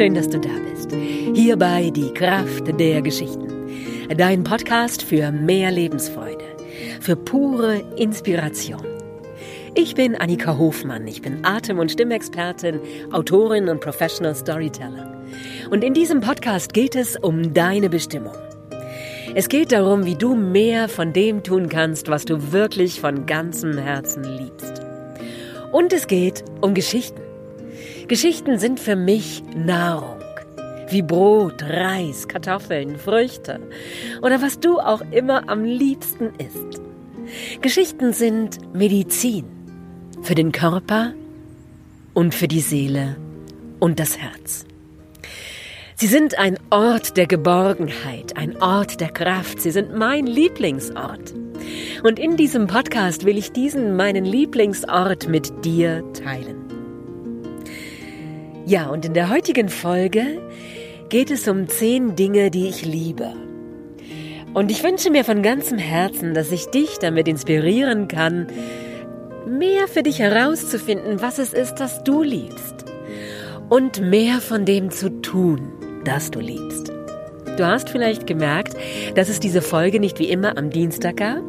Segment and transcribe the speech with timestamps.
[0.00, 0.90] schön, dass du da bist.
[1.34, 3.68] Hierbei die Kraft der Geschichten.
[4.16, 6.42] Dein Podcast für mehr Lebensfreude,
[7.02, 8.82] für pure Inspiration.
[9.74, 12.80] Ich bin Annika Hofmann, ich bin Atem- und Stimmexpertin,
[13.12, 15.20] Autorin und Professional Storyteller.
[15.68, 18.36] Und in diesem Podcast geht es um deine Bestimmung.
[19.34, 23.76] Es geht darum, wie du mehr von dem tun kannst, was du wirklich von ganzem
[23.76, 24.80] Herzen liebst.
[25.72, 27.20] Und es geht um Geschichten.
[28.10, 30.18] Geschichten sind für mich Nahrung.
[30.88, 33.60] Wie Brot, Reis, Kartoffeln, Früchte
[34.20, 36.82] oder was du auch immer am liebsten isst.
[37.60, 39.44] Geschichten sind Medizin
[40.22, 41.14] für den Körper
[42.12, 43.14] und für die Seele
[43.78, 44.64] und das Herz.
[45.94, 49.60] Sie sind ein Ort der Geborgenheit, ein Ort der Kraft.
[49.60, 51.32] Sie sind mein Lieblingsort.
[52.02, 56.59] Und in diesem Podcast will ich diesen meinen Lieblingsort mit dir teilen.
[58.66, 60.40] Ja, und in der heutigen Folge
[61.08, 63.32] geht es um zehn Dinge, die ich liebe.
[64.52, 68.48] Und ich wünsche mir von ganzem Herzen, dass ich dich damit inspirieren kann,
[69.46, 72.84] mehr für dich herauszufinden, was es ist, das du liebst.
[73.68, 75.72] Und mehr von dem zu tun,
[76.04, 76.92] das du liebst.
[77.56, 78.76] Du hast vielleicht gemerkt,
[79.14, 81.42] dass es diese Folge nicht wie immer am Dienstag gab.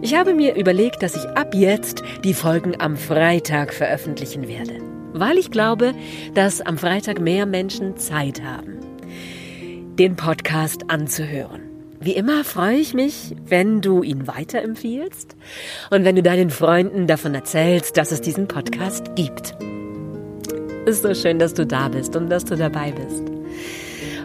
[0.00, 5.38] Ich habe mir überlegt, dass ich ab jetzt die Folgen am Freitag veröffentlichen werde weil
[5.38, 5.94] ich glaube,
[6.34, 8.78] dass am Freitag mehr Menschen Zeit haben,
[9.98, 11.62] den Podcast anzuhören.
[12.00, 15.36] Wie immer freue ich mich, wenn du ihn weiterempfiehlst
[15.90, 19.54] und wenn du deinen Freunden davon erzählst, dass es diesen Podcast gibt.
[20.84, 23.22] Ist so schön, dass du da bist und dass du dabei bist.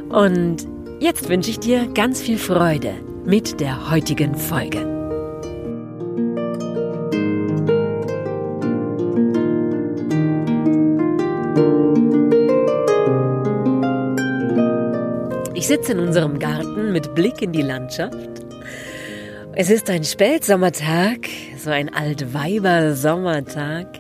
[0.10, 0.68] Und
[1.00, 2.94] jetzt wünsche ich dir ganz viel Freude
[3.26, 4.97] mit der heutigen Folge.
[15.68, 18.30] Ich sitze in unserem Garten mit Blick in die Landschaft.
[19.54, 24.00] Es ist ein Spätsommertag, so ein Altweiber-Sommertag.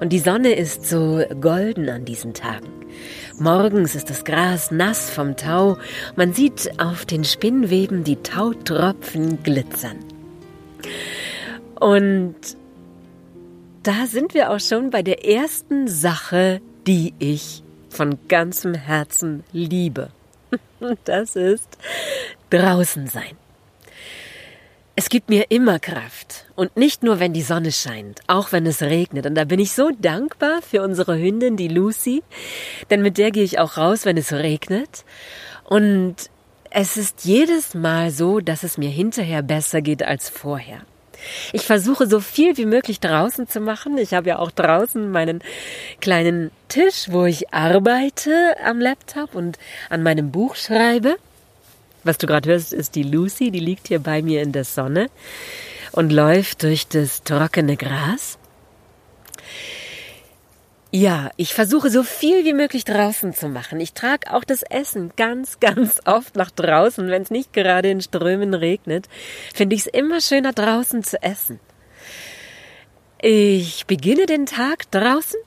[0.00, 2.72] Und die Sonne ist so golden an diesen Tagen.
[3.38, 5.76] Morgens ist das Gras nass vom Tau.
[6.16, 9.98] Man sieht auf den Spinnweben die Tautropfen glitzern.
[11.78, 12.36] Und
[13.82, 20.08] da sind wir auch schon bei der ersten Sache, die ich von ganzem Herzen liebe.
[20.84, 21.78] Und das ist
[22.50, 23.36] draußen sein.
[24.94, 26.46] Es gibt mir immer Kraft.
[26.54, 29.24] Und nicht nur, wenn die Sonne scheint, auch wenn es regnet.
[29.24, 32.22] Und da bin ich so dankbar für unsere Hündin, die Lucy.
[32.90, 35.04] Denn mit der gehe ich auch raus, wenn es regnet.
[35.64, 36.16] Und
[36.68, 40.82] es ist jedes Mal so, dass es mir hinterher besser geht als vorher.
[41.52, 43.98] Ich versuche so viel wie möglich draußen zu machen.
[43.98, 45.42] Ich habe ja auch draußen meinen
[46.00, 49.58] kleinen Tisch, wo ich arbeite am Laptop und
[49.90, 51.16] an meinem Buch schreibe.
[52.04, 55.08] Was du gerade hörst, ist die Lucy, die liegt hier bei mir in der Sonne
[55.92, 58.38] und läuft durch das trockene Gras.
[60.94, 63.80] Ja, ich versuche so viel wie möglich draußen zu machen.
[63.80, 68.02] Ich trage auch das Essen ganz, ganz oft nach draußen, wenn es nicht gerade in
[68.02, 69.08] Strömen regnet.
[69.54, 71.60] Finde ich es immer schöner draußen zu essen.
[73.22, 75.40] Ich beginne den Tag draußen.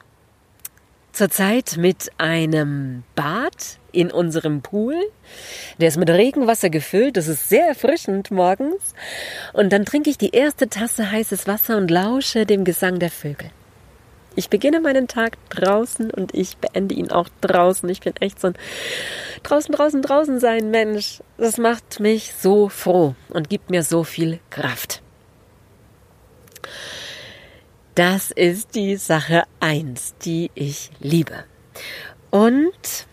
[1.11, 4.95] Zurzeit mit einem Bad in unserem Pool.
[5.79, 7.17] Der ist mit Regenwasser gefüllt.
[7.17, 8.95] Das ist sehr erfrischend morgens.
[9.53, 13.51] Und dann trinke ich die erste Tasse heißes Wasser und lausche dem Gesang der Vögel.
[14.35, 17.87] Ich beginne meinen Tag draußen und ich beende ihn auch draußen.
[17.89, 18.57] Ich bin echt so ein
[19.43, 21.21] draußen, draußen, draußen sein Mensch.
[21.37, 25.01] Das macht mich so froh und gibt mir so viel Kraft.
[27.95, 31.45] Das ist die Sache eins, die ich liebe.
[32.29, 33.07] Und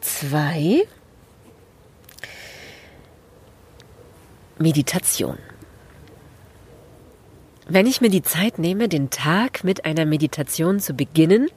[0.00, 0.88] zwei,
[4.58, 5.38] Meditation.
[7.70, 11.50] Wenn ich mir die Zeit nehme, den Tag mit einer Meditation zu beginnen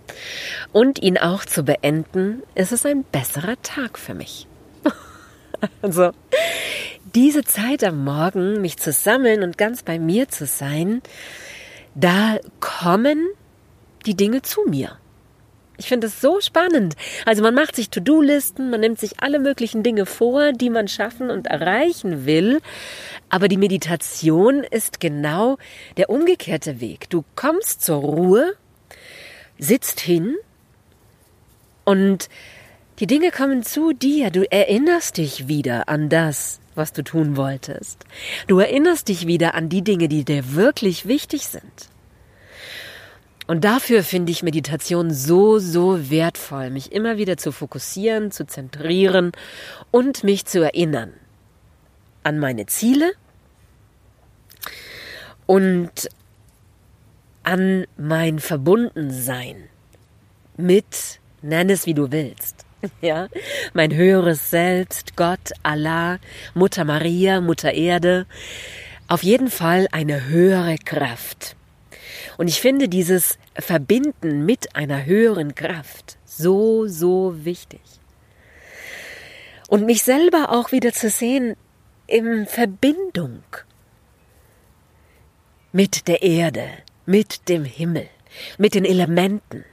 [0.74, 4.46] und ihn auch zu beenden, ist es ein besserer Tag für mich.
[5.82, 6.12] also,
[7.16, 11.02] diese Zeit am Morgen, mich zu sammeln und ganz bei mir zu sein,
[11.96, 13.30] da kommen
[14.06, 14.98] die Dinge zu mir.
[15.82, 16.96] Ich finde es so spannend.
[17.26, 21.32] Also man macht sich To-Do-Listen, man nimmt sich alle möglichen Dinge vor, die man schaffen
[21.32, 22.62] und erreichen will.
[23.30, 25.58] Aber die Meditation ist genau
[25.98, 27.10] der umgekehrte Weg.
[27.10, 28.54] Du kommst zur Ruhe,
[29.58, 30.36] sitzt hin
[31.84, 32.30] und
[33.00, 34.30] die Dinge kommen zu dir.
[34.30, 38.06] Du erinnerst dich wieder an das, was du tun wolltest.
[38.46, 41.91] Du erinnerst dich wieder an die Dinge, die dir wirklich wichtig sind.
[43.52, 49.34] Und dafür finde ich Meditation so, so wertvoll, mich immer wieder zu fokussieren, zu zentrieren
[49.92, 51.12] und mich zu erinnern
[52.24, 53.12] an meine Ziele
[55.48, 56.08] und
[57.44, 59.68] an mein Verbundensein
[60.56, 62.66] mit, nenn es wie du willst,
[63.02, 63.28] ja,
[63.74, 66.20] mein höheres Selbst, Gott, Allah,
[66.54, 68.28] Mutter Maria, Mutter Erde,
[69.10, 71.58] auf jeden Fall eine höhere Kraft.
[72.38, 77.82] Und ich finde dieses Verbinden mit einer höheren Kraft so, so wichtig.
[79.68, 81.56] Und mich selber auch wieder zu sehen
[82.08, 83.44] in Verbindung
[85.72, 86.68] mit der Erde,
[87.06, 88.10] mit dem Himmel,
[88.58, 89.64] mit den Elementen.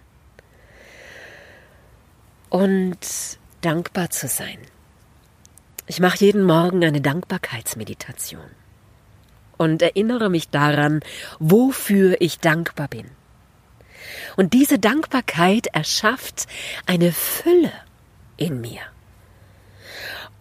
[2.49, 2.99] Und
[3.61, 4.59] dankbar zu sein.
[5.87, 8.68] Ich mache jeden Morgen eine Dankbarkeitsmeditation
[9.59, 11.01] und erinnere mich daran,
[11.39, 13.07] wofür ich dankbar bin.
[14.37, 16.47] Und diese Dankbarkeit erschafft
[16.87, 17.73] eine Fülle
[18.37, 18.81] in mir.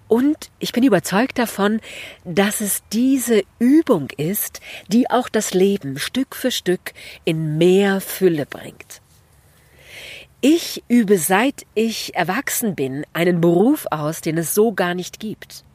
[0.07, 1.81] Und ich bin überzeugt davon,
[2.23, 6.93] dass es diese Übung ist, die auch das Leben Stück für Stück
[7.25, 9.01] in mehr Fülle bringt.
[10.39, 15.65] Ich übe seit ich erwachsen bin einen Beruf aus, den es so gar nicht gibt.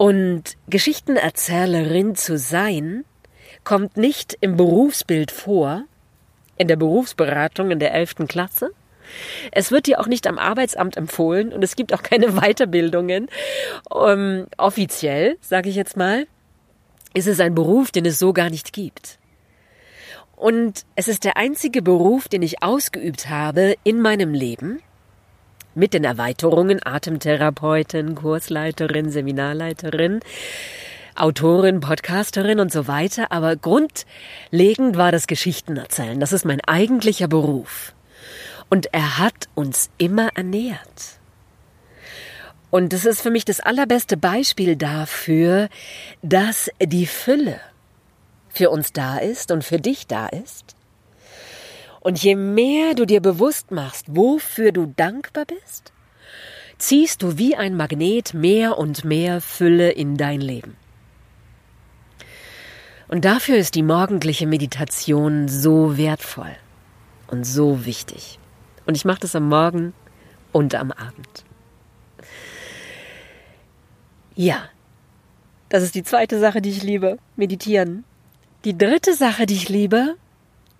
[0.00, 3.04] Und Geschichtenerzählerin zu sein,
[3.64, 5.84] kommt nicht im Berufsbild vor,
[6.56, 8.70] in der Berufsberatung in der elften Klasse.
[9.52, 13.28] Es wird dir auch nicht am Arbeitsamt empfohlen und es gibt auch keine Weiterbildungen.
[13.90, 16.26] Um, ähm, offiziell, sage ich jetzt mal,
[17.12, 19.18] ist es ein Beruf, den es so gar nicht gibt.
[20.34, 24.80] Und es ist der einzige Beruf, den ich ausgeübt habe in meinem Leben,
[25.74, 30.20] mit den Erweiterungen Atemtherapeutin, Kursleiterin, Seminarleiterin,
[31.14, 36.18] Autorin, Podcasterin und so weiter, aber grundlegend war das Geschichtenerzählen.
[36.20, 37.94] Das ist mein eigentlicher Beruf.
[38.68, 41.18] Und er hat uns immer ernährt.
[42.70, 45.68] Und das ist für mich das allerbeste Beispiel dafür,
[46.22, 47.60] dass die Fülle
[48.48, 50.76] für uns da ist und für dich da ist
[52.00, 55.92] und je mehr du dir bewusst machst, wofür du dankbar bist,
[56.78, 60.76] ziehst du wie ein Magnet mehr und mehr Fülle in dein Leben.
[63.08, 66.56] Und dafür ist die morgendliche Meditation so wertvoll
[67.26, 68.38] und so wichtig.
[68.86, 69.92] Und ich mache das am Morgen
[70.52, 71.44] und am Abend.
[74.36, 74.68] Ja,
[75.68, 78.04] das ist die zweite Sache, die ich liebe, meditieren.
[78.64, 80.16] Die dritte Sache, die ich liebe,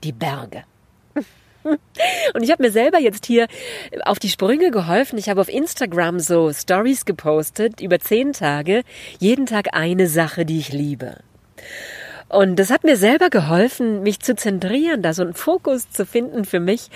[0.02, 0.64] die Berge.
[2.34, 3.46] Und ich habe mir selber jetzt hier
[4.04, 5.18] auf die Sprünge geholfen.
[5.18, 8.82] Ich habe auf Instagram so Stories gepostet über zehn Tage,
[9.18, 11.18] jeden Tag eine Sache, die ich liebe.
[12.28, 16.44] Und das hat mir selber geholfen, mich zu zentrieren, da so einen Fokus zu finden
[16.44, 16.88] für mich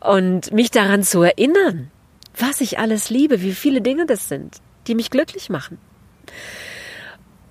[0.00, 1.90] und mich daran zu erinnern,
[2.36, 4.56] was ich alles liebe, wie viele Dinge das sind,
[4.86, 5.78] die mich glücklich machen.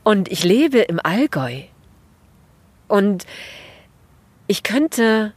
[0.03, 1.61] Und ich lebe im Allgäu.
[2.87, 3.25] Und
[4.47, 5.33] ich könnte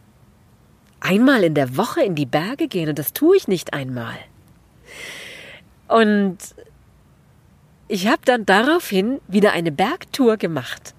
[1.01, 4.17] einmal in der Woche in die Berge gehen und das tue ich nicht einmal.
[5.89, 6.39] Und
[7.89, 10.95] ich habe dann daraufhin wieder eine Bergtour gemacht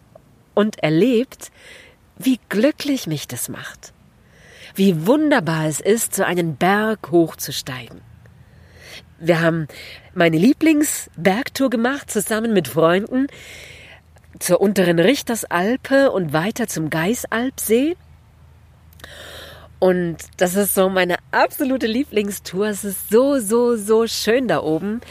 [0.53, 1.51] und erlebt,
[2.17, 3.93] wie glücklich mich das macht.
[4.75, 8.01] Wie wunderbar es ist, so einen Berg hochzusteigen.
[9.19, 9.67] Wir haben
[10.13, 13.27] meine Lieblingsbergtour gemacht, zusammen mit Freunden,
[14.39, 17.97] zur unteren Richtersalpe und weiter zum Geisalpsee.
[19.79, 22.67] Und das ist so meine absolute Lieblingstour.
[22.67, 25.01] Es ist so, so, so schön da oben.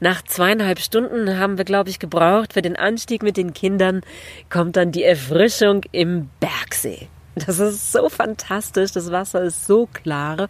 [0.00, 4.00] Nach zweieinhalb Stunden haben wir, glaube ich, gebraucht für den Anstieg mit den Kindern,
[4.48, 7.08] kommt dann die Erfrischung im Bergsee.
[7.34, 8.92] Das ist so fantastisch.
[8.92, 10.48] Das Wasser ist so klar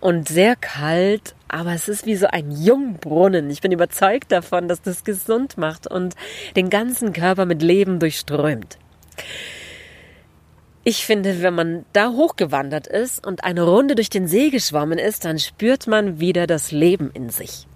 [0.00, 3.50] und sehr kalt, aber es ist wie so ein Jungbrunnen.
[3.50, 6.14] Ich bin überzeugt davon, dass das gesund macht und
[6.56, 8.78] den ganzen Körper mit Leben durchströmt.
[10.86, 15.24] Ich finde, wenn man da hochgewandert ist und eine Runde durch den See geschwommen ist,
[15.24, 17.66] dann spürt man wieder das Leben in sich.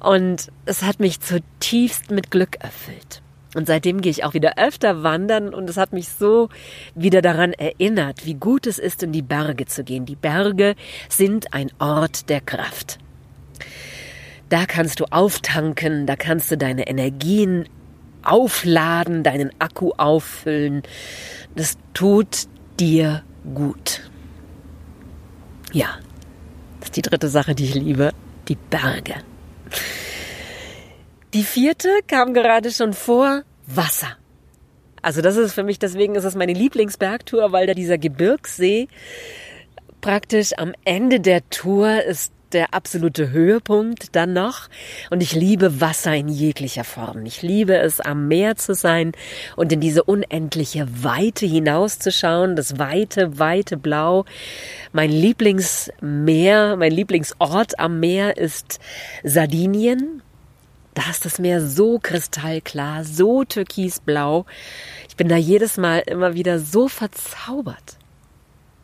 [0.00, 3.22] Und es hat mich zutiefst mit Glück erfüllt.
[3.54, 6.48] Und seitdem gehe ich auch wieder öfter wandern und es hat mich so
[6.96, 10.06] wieder daran erinnert, wie gut es ist, in die Berge zu gehen.
[10.06, 10.74] Die Berge
[11.08, 12.98] sind ein Ort der Kraft.
[14.48, 17.68] Da kannst du auftanken, da kannst du deine Energien
[18.24, 20.82] aufladen, deinen Akku auffüllen.
[21.54, 22.48] Das tut
[22.80, 23.22] dir
[23.54, 24.10] gut.
[25.72, 25.98] Ja,
[26.80, 28.12] das ist die dritte Sache, die ich liebe,
[28.48, 29.14] die Berge.
[31.32, 34.16] Die vierte kam gerade schon vor, Wasser.
[35.02, 38.88] Also das ist für mich, deswegen ist es meine Lieblingsbergtour, weil da dieser Gebirgssee
[40.00, 44.68] praktisch am Ende der Tour ist der absolute Höhepunkt dann noch.
[45.10, 47.24] Und ich liebe Wasser in jeglicher Form.
[47.26, 49.12] Ich liebe es, am Meer zu sein
[49.56, 54.24] und in diese unendliche Weite hinauszuschauen, das weite, weite Blau.
[54.92, 58.80] Mein Lieblingsmeer, mein Lieblingsort am Meer ist
[59.22, 60.22] Sardinien.
[60.94, 64.46] Da ist das Meer so kristallklar, so türkisblau.
[65.08, 67.98] Ich bin da jedes Mal immer wieder so verzaubert.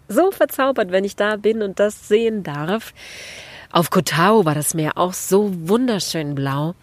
[0.09, 2.93] So verzaubert, wenn ich da bin und das sehen darf.
[3.73, 6.75] Auf Kotau war das Meer auch so wunderschön blau.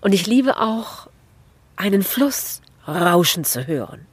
[0.00, 1.08] Und ich liebe auch
[1.76, 4.06] einen Fluss rauschen zu hören.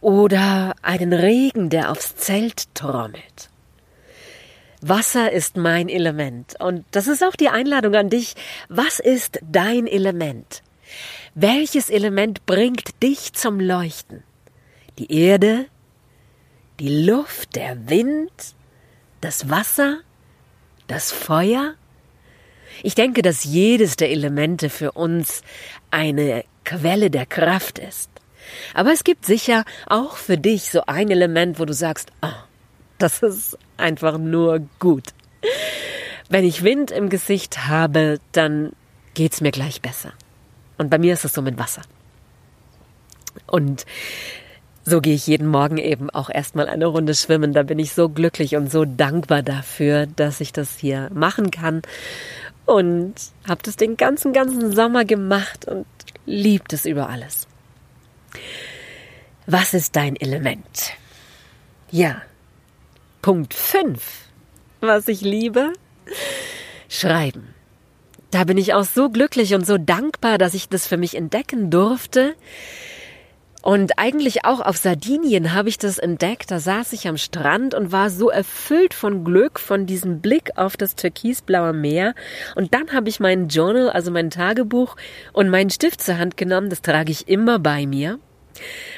[0.00, 3.50] Oder einen Regen, der aufs Zelt trommelt.
[4.80, 6.58] Wasser ist mein Element.
[6.58, 8.34] Und das ist auch die Einladung an dich.
[8.68, 10.62] Was ist dein Element?
[11.34, 14.24] Welches Element bringt dich zum Leuchten?
[14.98, 15.66] Die Erde?
[16.80, 17.54] Die Luft?
[17.56, 18.32] Der Wind?
[19.20, 19.98] Das Wasser?
[20.90, 21.74] Das Feuer?
[22.82, 25.42] Ich denke, dass jedes der Elemente für uns
[25.92, 28.10] eine Quelle der Kraft ist.
[28.74, 32.42] Aber es gibt sicher auch für dich so ein Element, wo du sagst, oh,
[32.98, 35.14] das ist einfach nur gut.
[36.28, 38.72] Wenn ich Wind im Gesicht habe, dann
[39.14, 40.12] geht's mir gleich besser.
[40.76, 41.82] Und bei mir ist es so mit Wasser.
[43.46, 43.86] Und
[44.84, 47.52] so gehe ich jeden Morgen eben auch erstmal eine Runde schwimmen.
[47.52, 51.82] Da bin ich so glücklich und so dankbar dafür, dass ich das hier machen kann.
[52.66, 53.14] Und
[53.48, 55.86] habe das den ganzen, ganzen Sommer gemacht und
[56.26, 57.46] liebt es über alles.
[59.46, 60.92] Was ist dein Element?
[61.90, 62.22] Ja,
[63.22, 64.00] Punkt 5,
[64.80, 65.72] was ich liebe,
[66.88, 67.54] schreiben.
[68.30, 71.70] Da bin ich auch so glücklich und so dankbar, dass ich das für mich entdecken
[71.70, 72.36] durfte,
[73.62, 76.50] und eigentlich auch auf Sardinien habe ich das entdeckt.
[76.50, 80.76] Da saß ich am Strand und war so erfüllt von Glück, von diesem Blick auf
[80.76, 82.14] das türkisblaue Meer.
[82.54, 84.96] Und dann habe ich meinen Journal, also mein Tagebuch
[85.32, 86.70] und meinen Stift zur Hand genommen.
[86.70, 88.18] Das trage ich immer bei mir.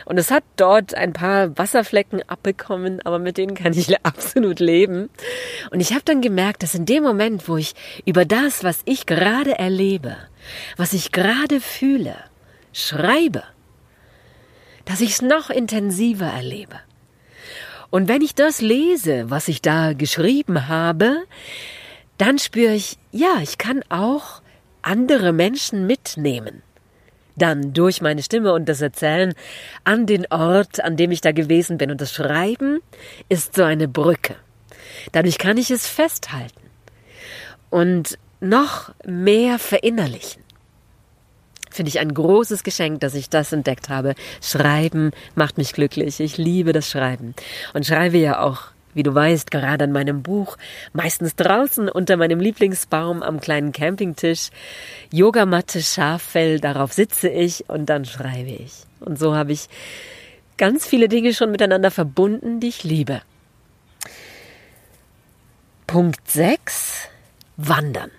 [0.04, 5.10] Und es hat dort ein paar Wasserflecken abbekommen, aber mit denen kann ich absolut leben.
[5.70, 9.06] Und ich habe dann gemerkt, dass in dem Moment, wo ich über das, was ich
[9.06, 10.16] gerade erlebe,
[10.76, 12.16] was ich gerade fühle,
[12.72, 13.42] schreibe,
[14.84, 16.80] dass ich es noch intensiver erlebe.
[17.90, 21.24] Und wenn ich das lese, was ich da geschrieben habe,
[22.18, 24.40] dann spüre ich, ja, ich kann auch
[24.80, 26.62] andere Menschen mitnehmen.
[27.36, 29.34] Dann durch meine Stimme und das Erzählen
[29.84, 31.90] an den Ort, an dem ich da gewesen bin.
[31.90, 32.80] Und das Schreiben
[33.28, 34.36] ist so eine Brücke.
[35.12, 36.60] Dadurch kann ich es festhalten
[37.70, 40.41] und noch mehr verinnerlichen
[41.72, 44.14] finde ich ein großes Geschenk, dass ich das entdeckt habe.
[44.40, 46.20] Schreiben macht mich glücklich.
[46.20, 47.34] Ich liebe das Schreiben
[47.74, 50.56] und schreibe ja auch wie du weißt, gerade an meinem Buch,
[50.92, 54.50] meistens draußen unter meinem Lieblingsbaum am kleinen Campingtisch,
[55.10, 58.84] Yogamatte, Schaffell, darauf sitze ich und dann schreibe ich.
[59.00, 59.68] Und so habe ich
[60.58, 63.22] ganz viele Dinge schon miteinander verbunden, die ich liebe.
[65.86, 67.08] Punkt 6.
[67.56, 68.10] Wandern.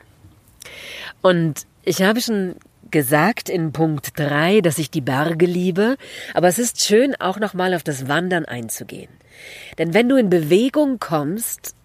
[1.22, 2.56] Und ich habe schon
[2.94, 5.98] gesagt in Punkt 3, dass ich die Berge liebe,
[6.34, 9.10] aber es ist schön, auch nochmal auf das Wandern einzugehen.
[9.78, 11.76] Denn wenn du in Bewegung kommst,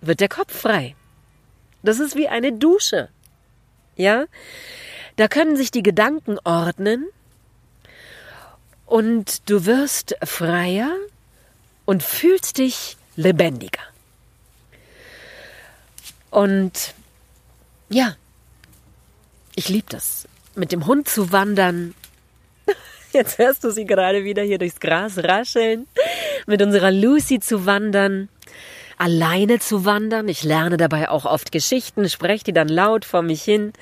[0.00, 0.94] wird der Kopf frei.
[1.82, 3.08] Das ist wie eine Dusche.
[3.96, 4.26] Ja?
[5.16, 7.04] Da können sich die Gedanken ordnen
[8.86, 10.94] und du wirst freier
[11.84, 13.82] und fühlst dich lebendiger.
[16.30, 16.94] Und
[17.88, 18.14] ja,
[19.58, 20.28] ich liebe das.
[20.54, 21.92] Mit dem Hund zu wandern.
[23.12, 25.88] Jetzt hörst du sie gerade wieder hier durchs Gras rascheln.
[26.46, 28.28] Mit unserer Lucy zu wandern.
[28.98, 30.28] Alleine zu wandern.
[30.28, 33.72] Ich lerne dabei auch oft Geschichten, spreche die dann laut vor mich hin.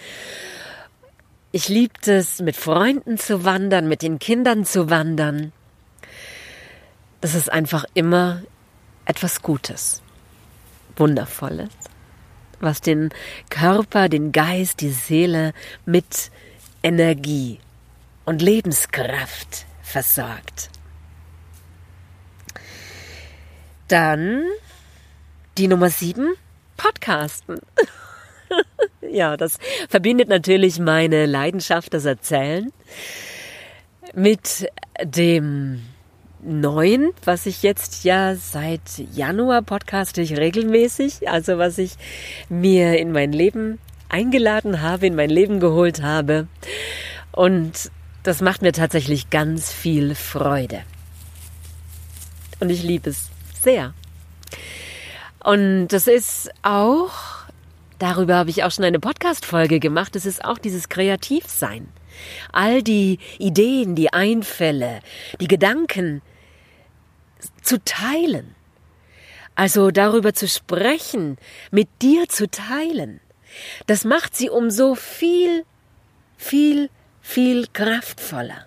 [1.52, 5.52] Ich liebe es, mit Freunden zu wandern, mit den Kindern zu wandern.
[7.21, 8.42] Das ist einfach immer
[9.04, 10.02] etwas Gutes,
[10.97, 11.68] Wundervolles
[12.60, 13.10] was den
[13.50, 15.52] Körper, den Geist, die Seele
[15.84, 16.30] mit
[16.82, 17.58] Energie
[18.25, 20.70] und Lebenskraft versorgt.
[23.88, 24.44] Dann
[25.58, 26.34] die Nummer sieben,
[26.76, 27.60] Podcasten.
[29.00, 29.58] ja, das
[29.88, 32.72] verbindet natürlich meine Leidenschaft, das Erzählen,
[34.14, 34.66] mit
[35.02, 35.82] dem
[36.43, 41.97] neuen, was ich jetzt ja seit Januar podcaste ich regelmäßig, also was ich
[42.49, 43.78] mir in mein Leben
[44.09, 46.47] eingeladen habe, in mein Leben geholt habe.
[47.33, 47.90] Und
[48.23, 50.83] das macht mir tatsächlich ganz viel Freude.
[52.61, 53.28] Und ich liebe es
[53.61, 53.95] sehr.
[55.43, 57.12] Und das ist auch,
[57.99, 61.88] darüber habe ich auch schon eine Podcast-Folge gemacht, es ist auch dieses Kreativsein.
[62.52, 65.00] All die Ideen, die Einfälle,
[65.40, 66.23] die Gedanken
[67.62, 68.54] zu teilen.
[69.54, 71.38] Also darüber zu sprechen,
[71.70, 73.20] mit dir zu teilen.
[73.87, 75.64] Das macht sie um so viel,
[76.37, 76.90] viel,
[77.23, 78.66] viel kraftvoller.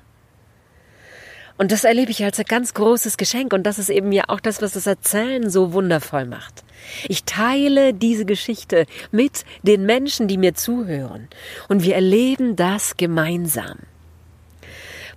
[1.60, 3.52] Und das erlebe ich als ein ganz großes Geschenk.
[3.52, 6.64] Und das ist eben ja auch das, was das Erzählen so wundervoll macht.
[7.10, 11.28] Ich teile diese Geschichte mit den Menschen, die mir zuhören.
[11.68, 13.80] Und wir erleben das gemeinsam.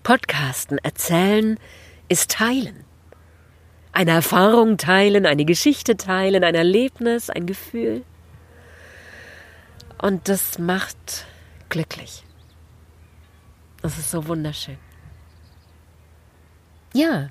[0.03, 1.61] Podcasten, erzählen
[2.09, 2.83] ist teilen.
[3.93, 8.03] Eine Erfahrung teilen, eine Geschichte teilen, ein Erlebnis, ein Gefühl.
[9.97, 11.25] Und das macht
[11.69, 12.25] glücklich.
[13.81, 14.79] Das ist so wunderschön.
[16.93, 17.31] Ja.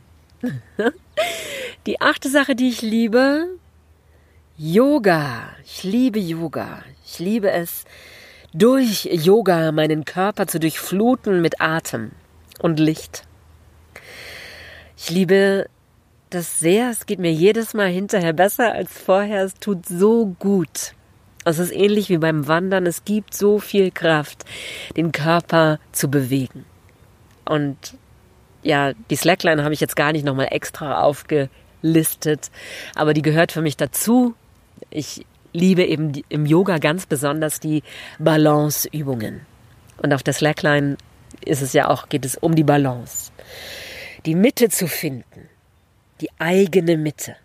[1.86, 3.48] Die achte Sache, die ich liebe,
[4.58, 5.50] Yoga.
[5.64, 6.84] Ich liebe Yoga.
[7.06, 7.86] Ich liebe es,
[8.54, 12.12] durch Yoga meinen Körper zu durchfluten mit Atem
[12.60, 13.24] und Licht.
[14.98, 15.68] Ich liebe
[16.30, 16.90] das sehr.
[16.90, 19.44] Es geht mir jedes Mal hinterher besser als vorher.
[19.44, 20.94] Es tut so gut.
[21.44, 22.86] Es ist ähnlich wie beim Wandern.
[22.86, 24.46] Es gibt so viel Kraft,
[24.96, 26.66] den Körper zu bewegen.
[27.46, 27.96] Und
[28.64, 32.52] ja, die Slackline habe ich jetzt gar nicht nochmal extra aufgelistet,
[32.96, 34.36] aber die gehört für mich dazu.
[34.90, 37.84] Ich liebe eben im Yoga ganz besonders die
[38.20, 39.42] Balanceübungen.
[39.98, 40.98] Und auf der Slackline
[41.46, 43.32] ist es ja auch, geht es um die Balance.
[44.26, 45.50] Die Mitte zu finden.
[46.22, 47.36] Die eigene Mitte.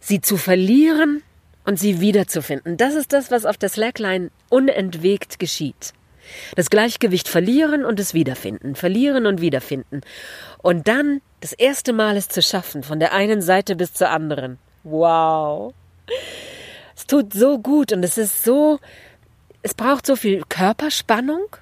[0.00, 1.22] Sie zu verlieren
[1.64, 2.76] und sie wiederzufinden.
[2.76, 5.94] Das ist das, was auf der Slackline unentwegt geschieht.
[6.56, 10.00] Das Gleichgewicht verlieren und es wiederfinden, verlieren und wiederfinden.
[10.58, 14.58] Und dann das erste Mal es zu schaffen, von der einen Seite bis zur anderen.
[14.82, 15.74] Wow.
[16.96, 18.78] Es tut so gut und es ist so,
[19.62, 21.56] es braucht so viel Körperspannung,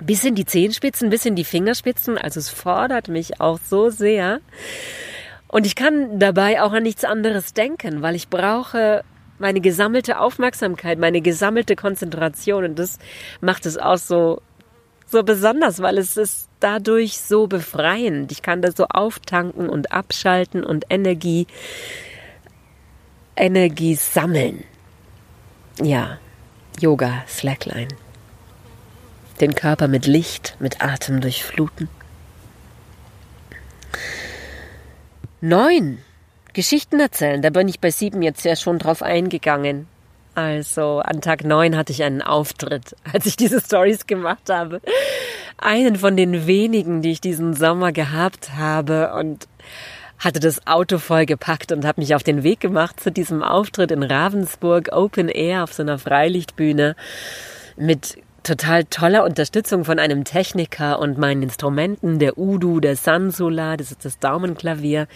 [0.00, 2.18] bis in die Zehenspitzen, bis in die Fingerspitzen.
[2.18, 4.40] Also es fordert mich auch so sehr.
[5.48, 9.04] Und ich kann dabei auch an nichts anderes denken, weil ich brauche
[9.38, 12.64] meine gesammelte Aufmerksamkeit, meine gesammelte Konzentration.
[12.64, 12.98] Und das
[13.40, 14.40] macht es auch so,
[15.06, 18.32] so besonders, weil es ist dadurch so befreiend.
[18.32, 21.46] Ich kann das so auftanken und abschalten und Energie,
[23.36, 24.64] Energie sammeln.
[25.82, 26.18] Ja,
[26.80, 27.88] Yoga, Slackline.
[29.40, 31.88] Den Körper mit Licht, mit Atem durchfluten.
[35.42, 35.98] Neun.
[36.56, 39.86] Geschichten erzählen, da bin ich bei sieben jetzt ja schon drauf eingegangen.
[40.34, 44.80] Also an Tag neun hatte ich einen Auftritt, als ich diese Stories gemacht habe.
[45.58, 49.46] Einen von den wenigen, die ich diesen Sommer gehabt habe und
[50.18, 53.90] hatte das Auto voll gepackt und habe mich auf den Weg gemacht zu diesem Auftritt
[53.90, 56.96] in Ravensburg Open Air auf so einer Freilichtbühne
[57.76, 58.16] mit
[58.46, 64.04] total toller Unterstützung von einem Techniker und meinen Instrumenten, der Udu, der Sansula, das ist
[64.04, 65.08] das Daumenklavier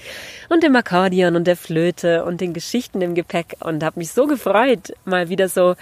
[0.48, 4.26] und dem Akkordeon und der Flöte und den Geschichten im Gepäck und habe mich so
[4.26, 5.76] gefreut, mal wieder so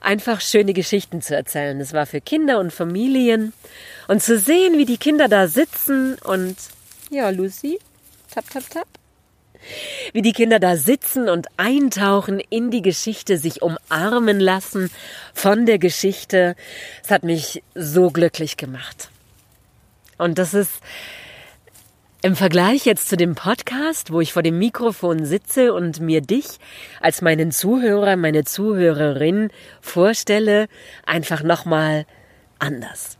[0.00, 1.78] einfach schöne Geschichten zu erzählen.
[1.78, 3.52] Das war für Kinder und Familien
[4.06, 6.56] und zu sehen, wie die Kinder da sitzen und
[7.10, 7.80] ja, Lucy,
[8.30, 8.88] tap, tap, tap
[10.12, 14.90] wie die Kinder da sitzen und eintauchen in die Geschichte, sich umarmen lassen
[15.34, 16.56] von der Geschichte.
[17.04, 19.10] Es hat mich so glücklich gemacht.
[20.16, 20.80] Und das ist
[22.22, 26.58] im Vergleich jetzt zu dem Podcast, wo ich vor dem Mikrofon sitze und mir dich
[27.00, 30.66] als meinen Zuhörer, meine Zuhörerin vorstelle,
[31.06, 32.06] einfach nochmal
[32.58, 33.17] anders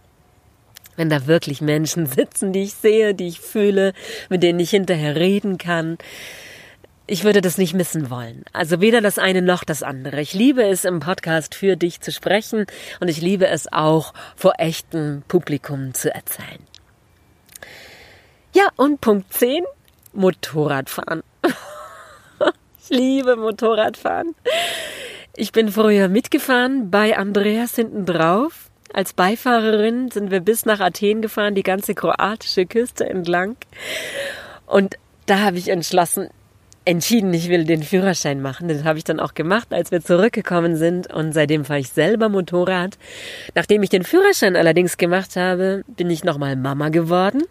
[0.98, 3.94] wenn da wirklich Menschen sitzen, die ich sehe, die ich fühle,
[4.28, 5.96] mit denen ich hinterher reden kann.
[7.06, 8.44] Ich würde das nicht missen wollen.
[8.52, 10.20] Also weder das eine noch das andere.
[10.20, 12.66] Ich liebe es im Podcast für dich zu sprechen
[13.00, 16.66] und ich liebe es auch vor echtem Publikum zu erzählen.
[18.54, 19.64] Ja, und Punkt 10,
[20.12, 21.22] Motorradfahren.
[22.82, 24.34] ich liebe Motorradfahren.
[25.36, 31.22] Ich bin früher mitgefahren bei Andreas hinten drauf als Beifahrerin sind wir bis nach Athen
[31.22, 33.56] gefahren, die ganze kroatische Küste entlang.
[34.66, 34.96] Und
[35.26, 36.28] da habe ich entschlossen,
[36.84, 38.68] entschieden, ich will den Führerschein machen.
[38.68, 41.12] Das habe ich dann auch gemacht, als wir zurückgekommen sind.
[41.12, 42.96] Und seitdem fahre ich selber Motorrad.
[43.54, 47.42] Nachdem ich den Führerschein allerdings gemacht habe, bin ich nochmal Mama geworden.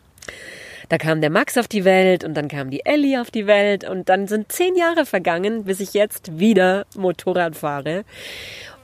[0.90, 3.88] Da kam der Max auf die Welt und dann kam die Ellie auf die Welt
[3.88, 8.06] und dann sind zehn Jahre vergangen, bis ich jetzt wieder Motorrad fahre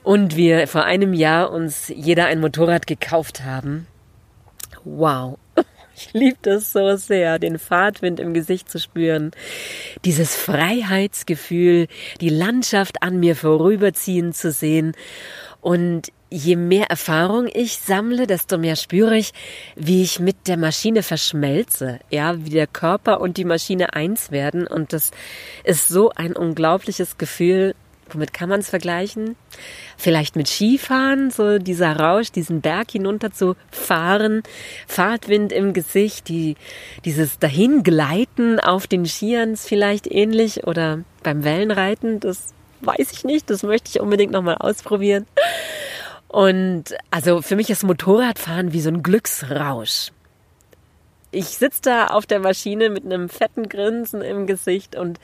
[0.03, 3.87] und wir vor einem Jahr uns jeder ein Motorrad gekauft haben.
[4.83, 5.37] wow.
[5.95, 9.29] Ich liebe das so sehr, den Fahrtwind im Gesicht zu spüren,
[10.03, 11.87] dieses Freiheitsgefühl,
[12.19, 14.93] die Landschaft an mir vorüberziehen zu sehen.
[15.61, 19.33] Und je mehr Erfahrung ich sammle, desto mehr spüre ich,
[19.75, 24.65] wie ich mit der Maschine verschmelze, ja, wie der Körper und die Maschine eins werden.
[24.65, 25.11] Und das
[25.63, 27.75] ist so ein unglaubliches Gefühl,
[28.13, 29.35] Womit kann man es vergleichen?
[29.97, 34.43] Vielleicht mit Skifahren, so dieser Rausch, diesen Berg hinunter zu fahren,
[34.87, 36.55] Fahrtwind im Gesicht, die,
[37.05, 43.49] dieses Dahingleiten auf den Skiern ist vielleicht ähnlich oder beim Wellenreiten, das weiß ich nicht,
[43.49, 45.25] das möchte ich unbedingt nochmal ausprobieren.
[46.27, 50.11] Und also für mich ist Motorradfahren wie so ein Glücksrausch.
[51.31, 55.19] Ich sitze da auf der Maschine mit einem fetten Grinsen im Gesicht und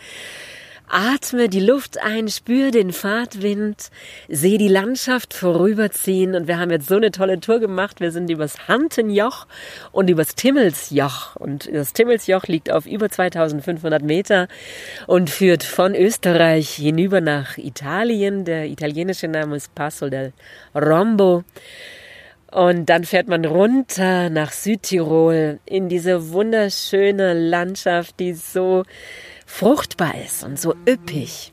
[0.90, 3.90] Atme die Luft ein, spür den Fahrtwind,
[4.28, 8.02] sehe die Landschaft vorüberziehen und wir haben jetzt so eine tolle Tour gemacht.
[8.02, 9.46] Wir sind übers Hantenjoch
[9.92, 14.48] und übers Timmelsjoch und das Timmelsjoch liegt auf über 2500 Meter
[15.06, 18.44] und führt von Österreich hinüber nach Italien.
[18.46, 20.34] Der italienische Name ist Passo del
[20.74, 21.44] Rombo.
[22.52, 28.86] Und dann fährt man runter nach Südtirol in diese wunderschöne Landschaft, die so
[29.50, 31.52] fruchtbar ist und so üppig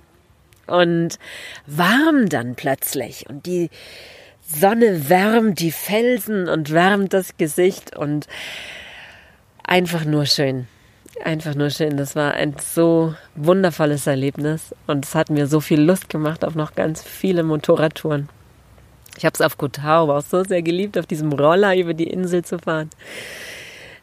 [0.66, 1.18] und
[1.66, 3.70] warm dann plötzlich und die
[4.46, 8.28] Sonne wärmt die Felsen und wärmt das Gesicht und
[9.64, 10.68] einfach nur schön.
[11.24, 11.96] Einfach nur schön.
[11.96, 16.54] Das war ein so wundervolles Erlebnis und es hat mir so viel Lust gemacht auf
[16.54, 18.28] noch ganz viele Motorradtouren.
[19.16, 22.44] Ich habe es auf Kotau auch so sehr geliebt, auf diesem Roller über die Insel
[22.44, 22.90] zu fahren.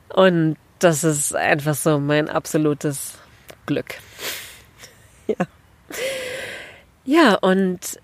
[0.10, 3.20] Und das ist einfach so mein absolutes
[3.66, 3.96] Glück.
[5.28, 5.36] ja.
[7.06, 8.00] Ja, und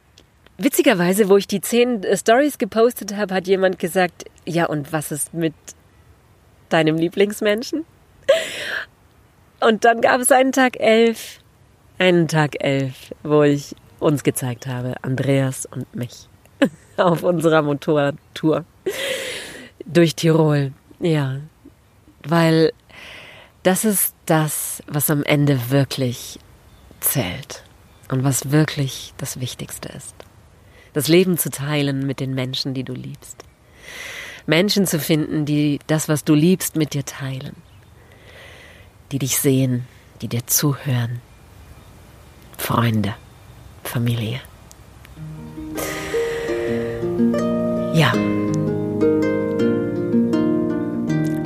[0.58, 5.12] witzigerweise, wo ich die zehn äh, Stories gepostet habe, hat jemand gesagt, ja, und was
[5.12, 5.54] ist mit
[6.70, 7.86] deinem Lieblingsmenschen?
[9.60, 11.40] Und dann gab es einen Tag elf,
[11.98, 16.30] einen Tag elf, wo ich uns gezeigt habe, Andreas und mich,
[16.98, 18.66] auf unserer Motorradtour
[19.86, 20.72] durch Tirol.
[21.00, 21.40] Ja,
[22.24, 22.72] weil
[23.64, 26.40] das ist das, was am Ende wirklich
[27.00, 27.64] zählt
[28.10, 30.16] und was wirklich das Wichtigste ist.
[30.94, 33.44] Das Leben zu teilen mit den Menschen, die du liebst.
[34.48, 37.56] Menschen zu finden, die das, was du liebst, mit dir teilen.
[39.12, 39.86] Die dich sehen,
[40.22, 41.22] die dir zuhören.
[42.58, 43.16] Freunde,
[43.84, 44.42] Familie.
[47.94, 48.14] Ja.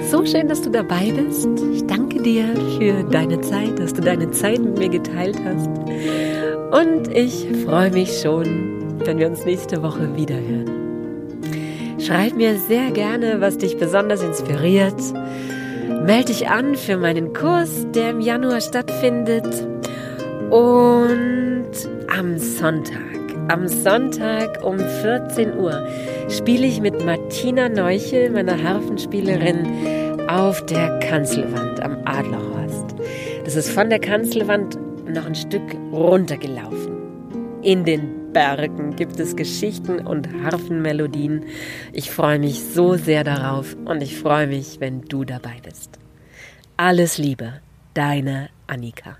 [0.09, 1.47] So schön, dass du dabei bist.
[1.73, 2.45] Ich danke dir
[2.77, 5.69] für deine Zeit, dass du deine Zeit mit mir geteilt hast.
[6.71, 10.69] Und ich freue mich schon, wenn wir uns nächste Woche wiederhören.
[11.99, 14.95] Schreib mir sehr gerne, was dich besonders inspiriert.
[16.05, 19.47] Melde dich an für meinen Kurs, der im Januar stattfindet.
[20.49, 21.71] Und
[22.07, 22.97] am Sonntag,
[23.49, 25.87] am Sonntag um 14 Uhr
[26.29, 29.65] spiele ich mit Martina Neuchel, meiner Harfenspielerin,
[30.27, 32.95] auf der Kanzelwand am Adlerhorst.
[33.43, 36.93] Das ist von der Kanzelwand noch ein Stück runtergelaufen.
[37.61, 41.45] In den Bergen gibt es Geschichten und Harfenmelodien.
[41.91, 45.99] Ich freue mich so sehr darauf und ich freue mich, wenn du dabei bist.
[46.77, 47.61] Alles Liebe,
[47.93, 49.17] deine Annika.